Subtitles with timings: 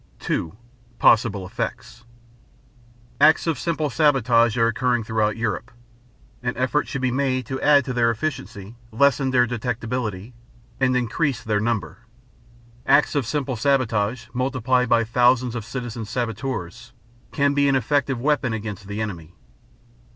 [0.19, 0.57] 2.
[0.97, 2.05] POSSIBLE EFFECTS
[3.21, 5.69] Acts of simple sabotage are occurring throughout Europe.
[6.41, 10.33] An effort should be made to add to their efficiency, lessen their detectability,
[10.79, 11.99] and increase their number.
[12.87, 16.93] Acts of simple sabotage, multiplied by thousands of citizen saboteurs,
[17.31, 19.35] can be an effective weapon against the enemy.